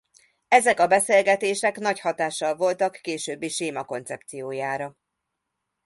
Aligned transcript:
Ezek 0.47 0.79
a 0.79 0.87
beszélgetések 0.87 1.77
nagy 1.77 1.99
hatással 1.99 2.55
voltak 2.55 2.99
későbbi 3.01 3.49
séma-koncepciójára. 3.49 4.97